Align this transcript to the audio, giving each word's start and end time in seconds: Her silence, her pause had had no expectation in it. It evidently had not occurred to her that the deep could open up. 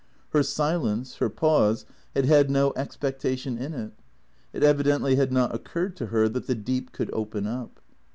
Her 0.31 0.41
silence, 0.41 1.17
her 1.17 1.29
pause 1.29 1.85
had 2.15 2.25
had 2.25 2.49
no 2.49 2.73
expectation 2.75 3.55
in 3.59 3.75
it. 3.75 3.91
It 4.51 4.63
evidently 4.63 5.15
had 5.15 5.31
not 5.31 5.53
occurred 5.53 5.95
to 5.97 6.07
her 6.07 6.27
that 6.27 6.47
the 6.47 6.55
deep 6.55 6.91
could 6.91 7.11
open 7.13 7.45
up. 7.45 7.79